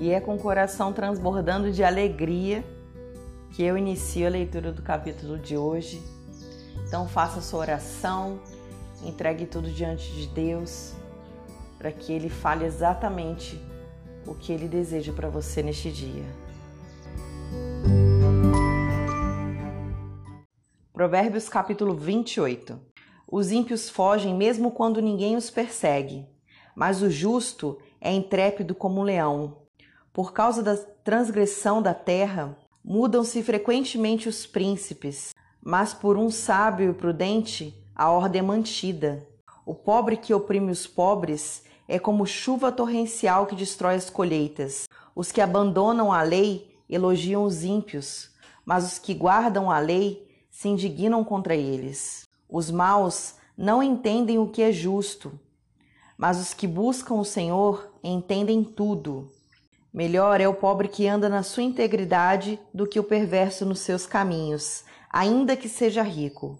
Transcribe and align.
E 0.00 0.10
é 0.10 0.18
com 0.18 0.34
o 0.34 0.38
coração 0.38 0.94
transbordando 0.94 1.70
de 1.70 1.84
alegria 1.84 2.64
que 3.50 3.62
eu 3.62 3.76
inicio 3.76 4.26
a 4.26 4.30
leitura 4.30 4.72
do 4.72 4.80
capítulo 4.80 5.38
de 5.38 5.58
hoje. 5.58 6.02
Então 6.86 7.06
faça 7.06 7.42
sua 7.42 7.60
oração, 7.60 8.40
entregue 9.04 9.44
tudo 9.44 9.70
diante 9.70 10.10
de 10.12 10.26
Deus, 10.28 10.94
para 11.76 11.92
que 11.92 12.14
Ele 12.14 12.30
fale 12.30 12.64
exatamente 12.64 13.60
o 14.26 14.34
que 14.34 14.52
Ele 14.54 14.66
deseja 14.66 15.12
para 15.12 15.28
você 15.28 15.62
neste 15.62 15.92
dia. 15.92 16.24
Provérbios 20.94 21.46
capítulo 21.46 21.94
28 21.94 22.80
Os 23.30 23.52
ímpios 23.52 23.90
fogem 23.90 24.34
mesmo 24.34 24.70
quando 24.70 25.02
ninguém 25.02 25.36
os 25.36 25.50
persegue, 25.50 26.26
mas 26.74 27.02
o 27.02 27.10
justo 27.10 27.78
é 28.00 28.10
intrépido 28.10 28.74
como 28.74 29.02
um 29.02 29.04
leão. 29.04 29.59
Por 30.12 30.32
causa 30.32 30.62
da 30.62 30.76
transgressão 30.76 31.80
da 31.80 31.94
terra, 31.94 32.56
mudam-se 32.84 33.42
frequentemente 33.42 34.28
os 34.28 34.44
príncipes, 34.44 35.32
mas 35.62 35.94
por 35.94 36.16
um 36.16 36.30
sábio 36.30 36.90
e 36.90 36.94
prudente 36.94 37.80
a 37.94 38.10
ordem 38.10 38.40
é 38.40 38.42
mantida. 38.42 39.26
O 39.64 39.74
pobre 39.74 40.16
que 40.16 40.34
oprime 40.34 40.72
os 40.72 40.86
pobres 40.86 41.62
é 41.86 41.98
como 41.98 42.26
chuva 42.26 42.72
torrencial 42.72 43.46
que 43.46 43.54
destrói 43.54 43.94
as 43.94 44.10
colheitas. 44.10 44.88
Os 45.14 45.30
que 45.30 45.40
abandonam 45.40 46.12
a 46.12 46.22
lei 46.22 46.76
elogiam 46.88 47.44
os 47.44 47.62
ímpios, 47.62 48.30
mas 48.64 48.84
os 48.84 48.98
que 48.98 49.14
guardam 49.14 49.70
a 49.70 49.78
lei 49.78 50.28
se 50.50 50.68
indignam 50.68 51.22
contra 51.22 51.54
eles. 51.54 52.26
Os 52.48 52.70
maus 52.70 53.34
não 53.56 53.80
entendem 53.80 54.38
o 54.38 54.48
que 54.48 54.62
é 54.62 54.72
justo, 54.72 55.38
mas 56.18 56.40
os 56.40 56.52
que 56.52 56.66
buscam 56.66 57.14
o 57.14 57.24
Senhor 57.24 57.92
entendem 58.02 58.64
tudo. 58.64 59.30
Melhor 59.92 60.40
é 60.40 60.46
o 60.46 60.54
pobre 60.54 60.86
que 60.86 61.08
anda 61.08 61.28
na 61.28 61.42
sua 61.42 61.64
integridade 61.64 62.60
do 62.72 62.86
que 62.86 63.00
o 63.00 63.04
perverso 63.04 63.66
nos 63.66 63.80
seus 63.80 64.06
caminhos, 64.06 64.84
ainda 65.10 65.56
que 65.56 65.68
seja 65.68 66.02
rico. 66.02 66.56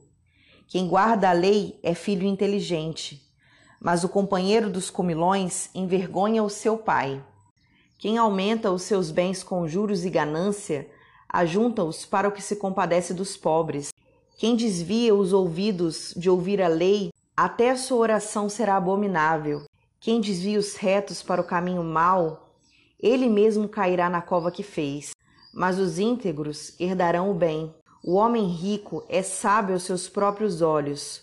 Quem 0.67 0.89
guarda 0.89 1.31
a 1.31 1.33
lei 1.33 1.79
é 1.81 1.95
filho 1.95 2.27
inteligente, 2.27 3.23
mas 3.81 4.03
o 4.03 4.09
companheiro 4.09 4.69
dos 4.69 4.91
comilões 4.91 5.71
envergonha 5.75 6.43
o 6.43 6.51
seu 6.51 6.77
pai. 6.77 7.25
Quem 7.99 8.19
aumenta 8.19 8.73
os 8.73 8.83
seus 8.83 9.13
bens 9.13 9.45
com 9.45 9.69
juros 9.69 10.05
e 10.05 10.11
ganância, 10.11 10.91
ajunta-os 11.29 12.05
para 12.05 12.29
o 12.29 12.33
que 12.33 12.43
se 12.43 12.57
compadece 12.57 13.15
dos 13.15 13.37
pobres. 13.37 13.93
Quem 14.39 14.57
desvia 14.57 15.15
os 15.15 15.33
ouvidos 15.33 16.13
de 16.17 16.29
ouvir 16.29 16.61
a 16.61 16.69
lei 16.69 17.13
até 17.37 17.71
a 17.71 17.77
sua 17.77 17.99
oração 17.99 18.49
será 18.49 18.77
abominável. 18.77 19.63
Quem 20.01 20.21
desvia 20.21 20.59
os 20.59 20.75
retos 20.75 21.23
para 21.23 21.41
o 21.41 21.45
caminho 21.45 21.85
mau, 21.85 22.50
ele 23.03 23.29
mesmo 23.29 23.69
cairá 23.69 24.09
na 24.11 24.21
cova 24.21 24.51
que 24.51 24.63
fez. 24.63 25.13
Mas 25.53 25.79
os 25.79 25.99
íntegros 25.99 26.79
herdarão 26.79 27.31
o 27.31 27.35
bem. 27.35 27.75
O 28.05 28.15
homem 28.15 28.47
rico 28.47 29.05
é 29.09 29.23
sábio 29.23 29.75
aos 29.75 29.83
seus 29.83 30.09
próprios 30.09 30.63
olhos, 30.63 31.23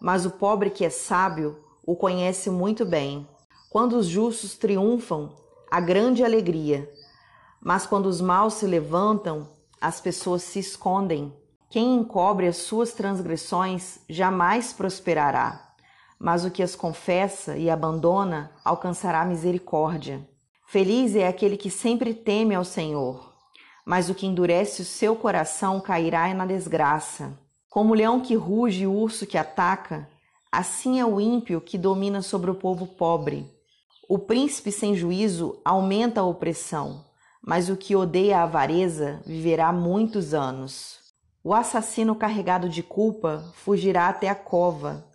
mas 0.00 0.26
o 0.26 0.30
pobre 0.30 0.70
que 0.70 0.84
é 0.84 0.90
sábio 0.90 1.58
o 1.84 1.94
conhece 1.94 2.50
muito 2.50 2.84
bem. 2.84 3.28
Quando 3.70 3.96
os 3.96 4.06
justos 4.06 4.56
triunfam, 4.56 5.32
há 5.70 5.80
grande 5.80 6.24
alegria, 6.24 6.90
mas 7.60 7.86
quando 7.86 8.06
os 8.06 8.20
maus 8.20 8.54
se 8.54 8.66
levantam, 8.66 9.48
as 9.80 10.00
pessoas 10.00 10.42
se 10.42 10.58
escondem. 10.58 11.32
Quem 11.70 11.94
encobre 11.94 12.46
as 12.46 12.56
suas 12.56 12.92
transgressões 12.92 14.00
jamais 14.08 14.72
prosperará, 14.72 15.74
mas 16.18 16.44
o 16.44 16.50
que 16.50 16.62
as 16.62 16.74
confessa 16.74 17.56
e 17.56 17.68
abandona 17.68 18.52
alcançará 18.64 19.24
misericórdia. 19.24 20.26
Feliz 20.68 21.14
é 21.14 21.28
aquele 21.28 21.56
que 21.56 21.70
sempre 21.70 22.12
teme 22.12 22.52
ao 22.52 22.64
Senhor, 22.64 23.32
mas 23.84 24.10
o 24.10 24.14
que 24.14 24.26
endurece 24.26 24.82
o 24.82 24.84
seu 24.84 25.14
coração 25.14 25.80
cairá 25.80 26.34
na 26.34 26.44
desgraça. 26.44 27.38
Como 27.70 27.92
o 27.92 27.94
leão 27.94 28.20
que 28.20 28.34
ruge 28.34 28.82
e 28.82 28.86
o 28.86 28.92
urso 28.92 29.26
que 29.26 29.38
ataca, 29.38 30.08
assim 30.50 30.98
é 30.98 31.06
o 31.06 31.20
ímpio 31.20 31.60
que 31.60 31.78
domina 31.78 32.20
sobre 32.20 32.50
o 32.50 32.54
povo 32.54 32.84
pobre. 32.84 33.48
O 34.08 34.18
príncipe 34.18 34.72
sem 34.72 34.96
juízo 34.96 35.56
aumenta 35.64 36.20
a 36.20 36.26
opressão, 36.26 37.04
mas 37.40 37.68
o 37.68 37.76
que 37.76 37.94
odeia 37.94 38.38
a 38.38 38.42
avareza 38.42 39.22
viverá 39.24 39.72
muitos 39.72 40.34
anos. 40.34 40.98
O 41.44 41.54
assassino 41.54 42.16
carregado 42.16 42.68
de 42.68 42.82
culpa 42.82 43.52
fugirá 43.54 44.08
até 44.08 44.28
a 44.28 44.34
cova, 44.34 45.06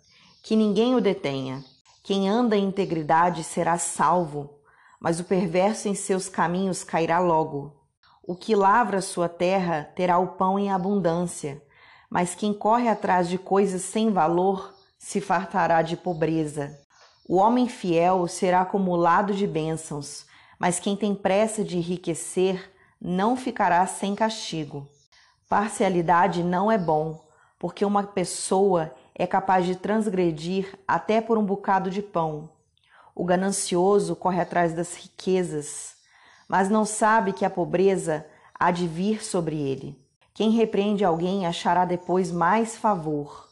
que 0.42 0.56
ninguém 0.56 0.94
o 0.94 1.00
detenha. 1.00 1.62
Quem 2.02 2.26
anda 2.26 2.56
em 2.56 2.64
integridade 2.64 3.44
será 3.44 3.76
salvo, 3.76 4.61
mas 5.02 5.18
o 5.18 5.24
perverso 5.24 5.88
em 5.88 5.96
seus 5.96 6.28
caminhos 6.28 6.84
cairá 6.84 7.18
logo. 7.18 7.72
O 8.22 8.36
que 8.36 8.54
lavra 8.54 9.02
sua 9.02 9.28
terra 9.28 9.90
terá 9.96 10.16
o 10.16 10.28
pão 10.28 10.56
em 10.56 10.70
abundância, 10.70 11.60
mas 12.08 12.36
quem 12.36 12.54
corre 12.54 12.88
atrás 12.88 13.28
de 13.28 13.36
coisas 13.36 13.82
sem 13.82 14.12
valor 14.12 14.72
se 14.96 15.20
fartará 15.20 15.82
de 15.82 15.96
pobreza. 15.96 16.78
O 17.28 17.34
homem 17.36 17.68
fiel 17.68 18.28
será 18.28 18.60
acumulado 18.60 19.34
de 19.34 19.44
bênçãos, 19.44 20.24
mas 20.56 20.78
quem 20.78 20.94
tem 20.94 21.16
pressa 21.16 21.64
de 21.64 21.76
enriquecer 21.76 22.72
não 23.00 23.36
ficará 23.36 23.84
sem 23.88 24.14
castigo. 24.14 24.86
Parcialidade 25.48 26.44
não 26.44 26.70
é 26.70 26.78
bom, 26.78 27.20
porque 27.58 27.84
uma 27.84 28.04
pessoa 28.04 28.94
é 29.16 29.26
capaz 29.26 29.66
de 29.66 29.74
transgredir 29.74 30.78
até 30.86 31.20
por 31.20 31.36
um 31.36 31.44
bocado 31.44 31.90
de 31.90 32.00
pão. 32.00 32.51
O 33.14 33.24
ganancioso 33.24 34.16
corre 34.16 34.40
atrás 34.40 34.72
das 34.72 34.94
riquezas, 34.94 35.94
mas 36.48 36.68
não 36.68 36.84
sabe 36.84 37.32
que 37.32 37.44
a 37.44 37.50
pobreza 37.50 38.26
há 38.58 38.70
de 38.70 38.86
vir 38.86 39.22
sobre 39.22 39.56
ele. 39.56 39.98
Quem 40.34 40.50
repreende 40.50 41.04
alguém 41.04 41.46
achará 41.46 41.84
depois 41.84 42.32
mais 42.32 42.76
favor 42.76 43.48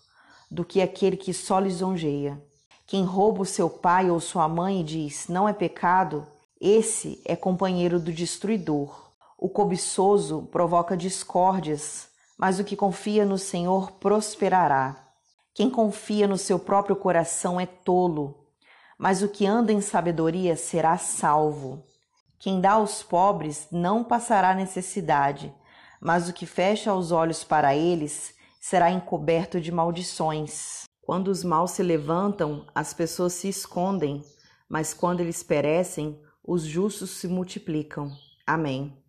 do 0.51 0.65
que 0.65 0.81
aquele 0.81 1.17
que 1.17 1.33
só 1.33 1.59
lisonjeia. 1.59 2.43
Quem 2.87 3.05
rouba 3.05 3.43
o 3.43 3.47
seu 3.47 3.69
pai 3.69 4.11
ou 4.11 4.19
sua 4.19 4.49
mãe 4.49 4.81
e 4.81 4.85
diz 4.85 5.29
não 5.29 5.49
é 5.49 5.53
pecado, 5.53 6.27
esse 6.61 7.21
é 7.25 7.37
companheiro 7.37 8.01
do 8.01 8.13
destruidor. 8.13 9.11
O 9.39 9.49
cobiçoso 9.49 10.49
provoca 10.51 10.97
discórdias, 10.97 12.09
mas 12.37 12.59
o 12.59 12.65
que 12.65 12.77
confia 12.77 13.25
no 13.25 13.39
Senhor 13.39 13.93
prosperará. 13.93 14.97
Quem 15.55 15.71
confia 15.71 16.27
no 16.27 16.37
seu 16.37 16.59
próprio 16.59 16.97
coração 16.97 17.61
é 17.61 17.67
tolo, 17.67 18.47
mas 19.01 19.23
o 19.23 19.29
que 19.31 19.47
anda 19.47 19.73
em 19.73 19.81
sabedoria 19.81 20.55
será 20.55 20.99
salvo. 20.99 21.83
Quem 22.39 22.61
dá 22.61 22.73
aos 22.73 23.03
pobres 23.03 23.67
não 23.73 24.05
passará 24.05 24.55
necessidade, 24.55 25.51
mas 25.99 26.29
o 26.29 26.35
que 26.35 26.45
fecha 26.45 26.93
os 26.93 27.11
olhos 27.11 27.43
para 27.43 27.75
eles 27.75 28.35
será 28.61 28.91
encoberto 28.91 29.59
de 29.59 29.73
maldições. 29.73 30.83
Quando 31.01 31.29
os 31.29 31.43
maus 31.43 31.71
se 31.71 31.83
levantam, 31.83 32.67
as 32.75 32.93
pessoas 32.93 33.33
se 33.33 33.49
escondem, 33.49 34.23
mas 34.69 34.93
quando 34.93 35.21
eles 35.21 35.43
perecem, 35.43 36.21
os 36.45 36.65
justos 36.65 37.09
se 37.13 37.27
multiplicam. 37.27 38.13
Amém. 38.47 39.03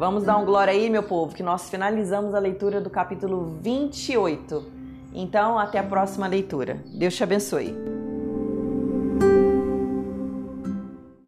Vamos 0.00 0.24
dar 0.24 0.38
um 0.38 0.46
glória 0.46 0.72
aí, 0.72 0.88
meu 0.88 1.02
povo, 1.02 1.34
que 1.34 1.42
nós 1.42 1.68
finalizamos 1.68 2.34
a 2.34 2.38
leitura 2.38 2.80
do 2.80 2.88
capítulo 2.88 3.58
28. 3.60 4.64
Então, 5.12 5.58
até 5.58 5.78
a 5.78 5.82
próxima 5.82 6.26
leitura. 6.26 6.82
Deus 6.86 7.14
te 7.14 7.22
abençoe. 7.22 7.99